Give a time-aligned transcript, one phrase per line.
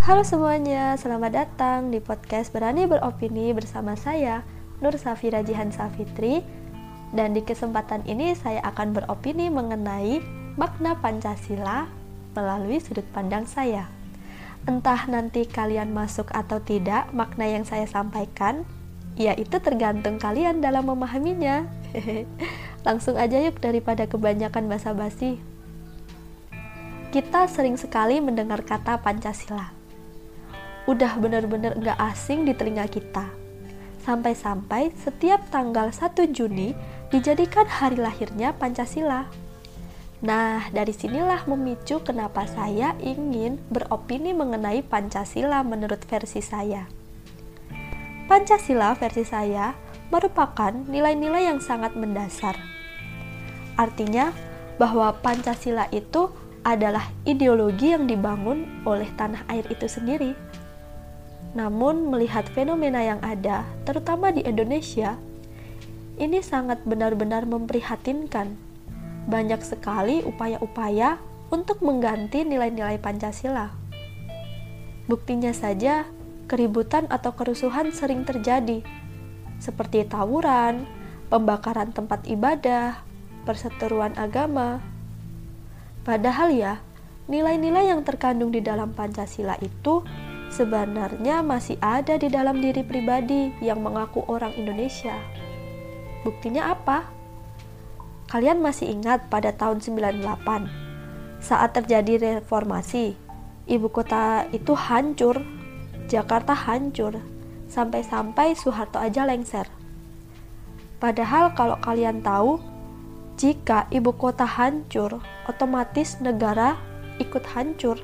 [0.00, 4.40] Halo semuanya, selamat datang di podcast Berani Beropini bersama saya,
[4.80, 6.40] Nur Safira Jihan Safitri.
[7.12, 10.24] Dan di kesempatan ini saya akan beropini mengenai
[10.56, 11.84] makna Pancasila
[12.32, 13.92] melalui sudut pandang saya.
[14.64, 18.64] Entah nanti kalian masuk atau tidak makna yang saya sampaikan,
[19.20, 21.68] ya itu tergantung kalian dalam memahaminya.
[22.88, 25.36] Langsung aja yuk daripada kebanyakan basa-basi.
[27.12, 29.79] Kita sering sekali mendengar kata Pancasila.
[30.90, 33.30] Udah bener-bener gak asing di telinga kita.
[34.02, 36.74] Sampai-sampai setiap tanggal 1 Juni
[37.14, 39.30] dijadikan hari lahirnya Pancasila.
[40.18, 46.90] Nah, dari sinilah memicu kenapa saya ingin beropini mengenai Pancasila menurut versi saya.
[48.26, 49.70] Pancasila versi saya
[50.10, 52.58] merupakan nilai-nilai yang sangat mendasar.
[53.78, 54.34] Artinya
[54.74, 56.34] bahwa Pancasila itu
[56.66, 60.49] adalah ideologi yang dibangun oleh tanah air itu sendiri.
[61.56, 65.18] Namun, melihat fenomena yang ada, terutama di Indonesia,
[66.20, 68.54] ini sangat benar-benar memprihatinkan.
[69.26, 71.18] Banyak sekali upaya-upaya
[71.50, 73.74] untuk mengganti nilai-nilai Pancasila.
[75.10, 76.06] Buktinya saja,
[76.46, 78.86] keributan atau kerusuhan sering terjadi,
[79.58, 80.86] seperti tawuran,
[81.26, 83.02] pembakaran tempat ibadah,
[83.42, 84.78] perseteruan agama,
[86.00, 86.80] Padahal ya,
[87.28, 90.00] nilai-nilai yang terkandung di dalam Pancasila itu
[90.50, 95.14] sebenarnya masih ada di dalam diri pribadi yang mengaku orang Indonesia.
[96.26, 97.08] Buktinya apa?
[98.28, 100.90] Kalian masih ingat pada tahun 98
[101.40, 103.16] saat terjadi reformasi,
[103.64, 105.40] ibu kota itu hancur,
[106.06, 107.16] Jakarta hancur,
[107.66, 109.64] sampai-sampai Soeharto aja lengser.
[111.00, 112.60] Padahal kalau kalian tahu,
[113.40, 116.76] jika ibu kota hancur, otomatis negara
[117.16, 117.96] ikut hancur.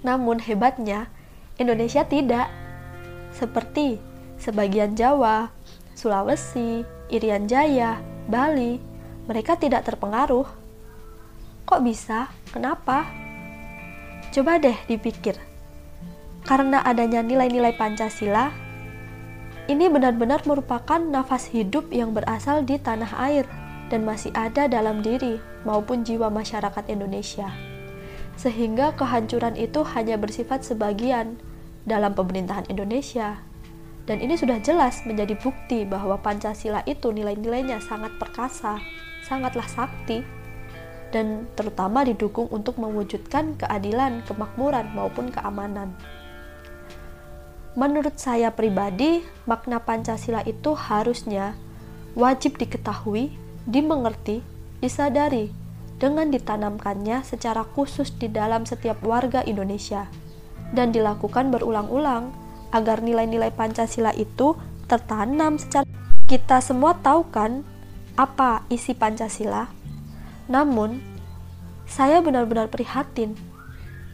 [0.00, 1.12] Namun hebatnya,
[1.60, 2.48] Indonesia tidak.
[3.36, 4.00] Seperti
[4.40, 5.52] sebagian Jawa,
[5.92, 6.82] Sulawesi,
[7.12, 8.80] Irian Jaya, Bali,
[9.28, 10.48] mereka tidak terpengaruh.
[11.68, 12.32] Kok bisa?
[12.50, 13.06] Kenapa?
[14.32, 15.36] Coba deh dipikir.
[16.42, 18.50] Karena adanya nilai-nilai Pancasila,
[19.70, 23.46] ini benar-benar merupakan nafas hidup yang berasal di tanah air
[23.86, 27.69] dan masih ada dalam diri maupun jiwa masyarakat Indonesia.
[28.40, 31.36] Sehingga kehancuran itu hanya bersifat sebagian
[31.84, 33.36] dalam pemerintahan Indonesia.
[34.08, 38.80] Dan ini sudah jelas menjadi bukti bahwa Pancasila itu nilai-nilainya sangat perkasa,
[39.28, 40.24] sangatlah sakti,
[41.12, 45.92] dan terutama didukung untuk mewujudkan keadilan, kemakmuran, maupun keamanan.
[47.76, 51.54] Menurut saya pribadi, makna Pancasila itu harusnya
[52.16, 53.36] wajib diketahui
[53.68, 54.40] dimengerti,
[54.80, 55.59] disadari
[56.00, 60.08] dengan ditanamkannya secara khusus di dalam setiap warga Indonesia
[60.72, 62.32] dan dilakukan berulang-ulang
[62.72, 64.56] agar nilai-nilai Pancasila itu
[64.88, 65.84] tertanam secara
[66.24, 67.62] kita semua tahu kan
[68.16, 69.68] apa isi Pancasila?
[70.50, 71.02] Namun,
[71.86, 73.34] saya benar-benar prihatin.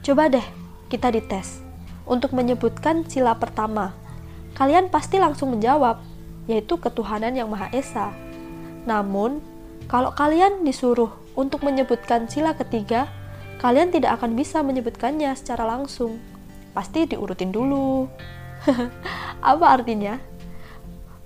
[0.00, 0.44] Coba deh
[0.88, 1.60] kita dites
[2.08, 3.92] untuk menyebutkan sila pertama.
[4.56, 6.00] Kalian pasti langsung menjawab,
[6.48, 8.16] yaitu ketuhanan yang Maha Esa.
[8.88, 9.44] Namun,
[9.90, 13.06] kalau kalian disuruh untuk menyebutkan sila ketiga,
[13.60, 16.16] kalian tidak akan bisa menyebutkannya secara langsung.
[16.72, 18.08] Pasti diurutin dulu.
[19.44, 20.16] Apa artinya?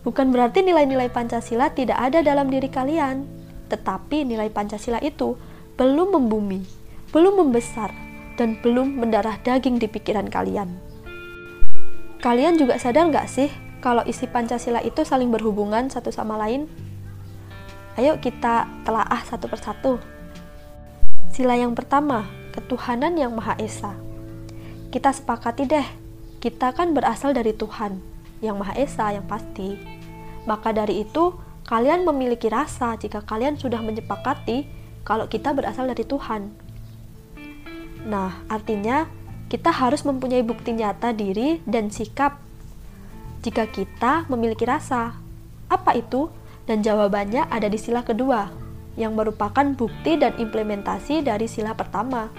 [0.03, 3.23] Bukan berarti nilai-nilai Pancasila tidak ada dalam diri kalian,
[3.69, 5.37] tetapi nilai Pancasila itu
[5.79, 6.65] belum membumi,
[7.15, 7.93] belum membesar,
[8.41, 10.73] dan belum mendarah daging di pikiran kalian.
[12.21, 13.49] Kalian juga sadar nggak sih
[13.85, 16.69] kalau isi Pancasila itu saling berhubungan satu sama lain?
[17.99, 19.99] Ayo kita telaah satu persatu.
[21.35, 23.99] Sila yang pertama, ketuhanan yang Maha Esa.
[24.95, 25.87] Kita sepakati deh,
[26.39, 27.99] kita kan berasal dari Tuhan,
[28.39, 29.75] yang Maha Esa yang pasti.
[30.47, 31.35] Maka dari itu,
[31.67, 34.67] kalian memiliki rasa jika kalian sudah menyepakati
[35.03, 36.51] kalau kita berasal dari Tuhan.
[38.07, 39.11] Nah, artinya
[39.51, 42.39] kita harus mempunyai bukti nyata diri dan sikap
[43.43, 45.19] jika kita memiliki rasa.
[45.67, 46.31] Apa itu?
[46.71, 48.47] Dan jawabannya ada di sila kedua,
[48.95, 52.31] yang merupakan bukti dan implementasi dari sila pertama,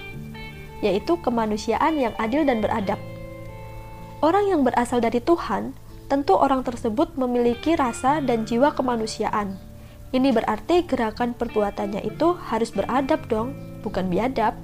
[0.80, 2.96] yaitu kemanusiaan yang adil dan beradab.
[4.24, 5.76] Orang yang berasal dari Tuhan,
[6.08, 9.60] tentu orang tersebut memiliki rasa dan jiwa kemanusiaan.
[10.16, 13.52] Ini berarti gerakan perbuatannya itu harus beradab dong,
[13.84, 14.56] bukan biadab.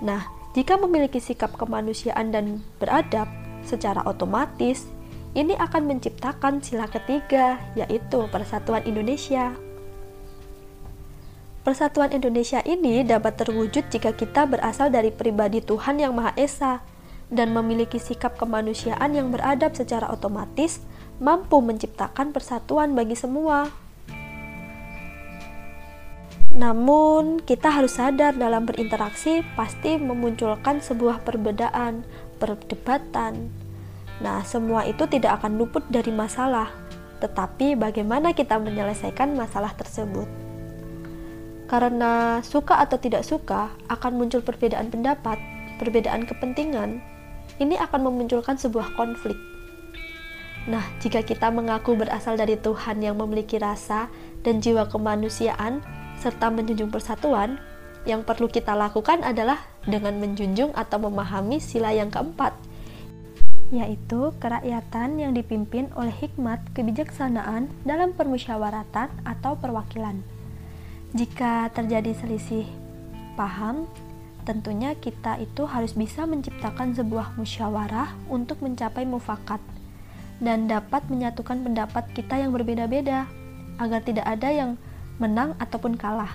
[0.00, 3.28] Nah, jika memiliki sikap kemanusiaan dan beradab,
[3.68, 4.88] secara otomatis
[5.36, 9.52] ini akan menciptakan sila ketiga, yaitu Persatuan Indonesia.
[11.60, 16.80] Persatuan Indonesia ini dapat terwujud jika kita berasal dari pribadi Tuhan Yang Maha Esa
[17.28, 20.80] dan memiliki sikap kemanusiaan yang beradab secara otomatis,
[21.20, 23.68] mampu menciptakan persatuan bagi semua.
[26.56, 32.08] Namun, kita harus sadar dalam berinteraksi pasti memunculkan sebuah perbedaan,
[32.40, 33.65] perdebatan.
[34.20, 36.72] Nah, semua itu tidak akan luput dari masalah,
[37.20, 40.24] tetapi bagaimana kita menyelesaikan masalah tersebut.
[41.66, 45.36] Karena suka atau tidak suka akan muncul perbedaan pendapat,
[45.76, 47.02] perbedaan kepentingan,
[47.58, 49.36] ini akan memunculkan sebuah konflik.
[50.66, 54.10] Nah, jika kita mengaku berasal dari Tuhan yang memiliki rasa
[54.42, 55.78] dan jiwa kemanusiaan
[56.18, 57.62] serta menjunjung persatuan,
[58.06, 62.54] yang perlu kita lakukan adalah dengan menjunjung atau memahami sila yang keempat,
[63.74, 70.22] yaitu kerakyatan yang dipimpin oleh hikmat kebijaksanaan dalam permusyawaratan atau perwakilan.
[71.16, 72.66] Jika terjadi selisih
[73.34, 73.90] paham,
[74.46, 79.58] tentunya kita itu harus bisa menciptakan sebuah musyawarah untuk mencapai mufakat
[80.38, 83.26] dan dapat menyatukan pendapat kita yang berbeda-beda
[83.82, 84.70] agar tidak ada yang
[85.18, 86.30] menang ataupun kalah.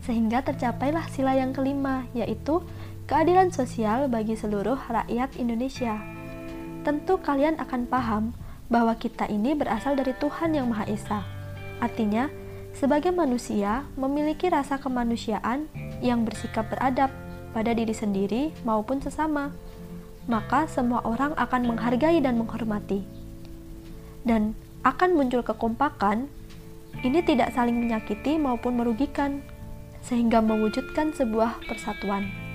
[0.00, 2.64] Sehingga tercapailah sila yang kelima, yaitu
[3.04, 6.19] keadilan sosial bagi seluruh rakyat Indonesia.
[6.80, 8.24] Tentu kalian akan paham
[8.72, 11.20] bahwa kita ini berasal dari Tuhan yang Maha Esa.
[11.76, 12.32] Artinya,
[12.72, 15.68] sebagai manusia, memiliki rasa kemanusiaan
[16.00, 17.12] yang bersikap beradab
[17.52, 19.52] pada diri sendiri maupun sesama,
[20.30, 23.04] maka semua orang akan menghargai dan menghormati.
[24.24, 24.56] Dan
[24.86, 26.30] akan muncul kekompakan,
[27.04, 29.44] ini tidak saling menyakiti maupun merugikan,
[30.00, 32.49] sehingga mewujudkan sebuah persatuan.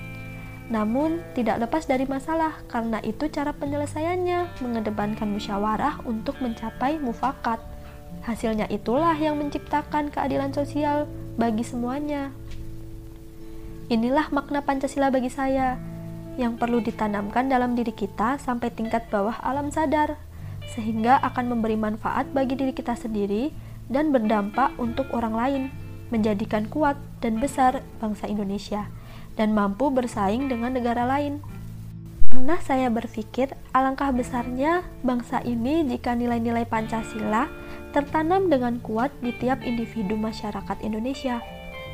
[0.66, 7.62] Namun, tidak lepas dari masalah karena itu cara penyelesaiannya mengedepankan musyawarah untuk mencapai mufakat
[8.26, 11.06] Hasilnya itulah yang menciptakan keadilan sosial
[11.38, 12.34] bagi semuanya.
[13.86, 15.78] Inilah makna Pancasila bagi saya
[16.34, 20.18] yang perlu ditanamkan dalam diri kita sampai tingkat bawah alam sadar,
[20.74, 23.54] sehingga akan memberi manfaat bagi diri kita sendiri
[23.86, 25.62] dan berdampak untuk orang lain,
[26.10, 28.90] menjadikan kuat dan besar bangsa Indonesia,
[29.36, 31.44] dan mampu bersaing dengan negara lain.
[32.26, 37.48] Pernah saya berpikir, alangkah besarnya bangsa ini jika nilai-nilai Pancasila
[37.96, 41.40] tertanam dengan kuat di tiap individu masyarakat Indonesia,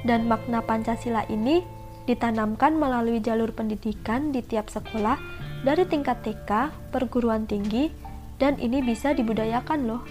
[0.02, 1.62] dan makna Pancasila ini
[2.10, 5.14] ditanamkan melalui jalur pendidikan di tiap sekolah
[5.62, 7.94] dari tingkat TK, perguruan tinggi,
[8.42, 10.02] dan ini bisa dibudayakan loh.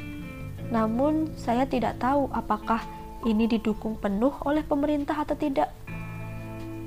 [0.71, 2.79] Namun, saya tidak tahu apakah
[3.27, 5.75] ini didukung penuh oleh pemerintah atau tidak.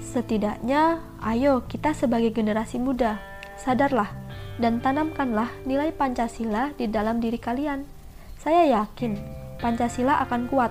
[0.05, 3.19] Setidaknya, ayo kita sebagai generasi muda,
[3.57, 4.13] sadarlah
[4.61, 7.95] dan tanamkanlah nilai Pancasila di dalam diri kalian
[8.45, 9.17] saya yakin
[9.57, 10.69] Pancasila akan kuat,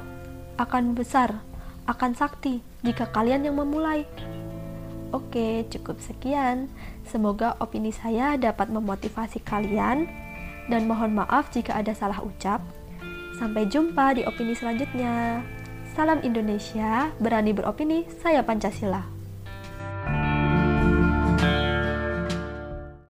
[0.62, 1.41] akan besar,
[1.89, 4.06] akan sakti jika kalian yang memulai.
[5.09, 6.69] Oke, cukup sekian.
[7.01, 10.06] Semoga opini saya dapat memotivasi kalian
[10.69, 12.62] dan mohon maaf jika ada salah ucap.
[13.41, 15.41] Sampai jumpa di opini selanjutnya.
[15.97, 19.12] Salam Indonesia, berani beropini, saya Pancasila.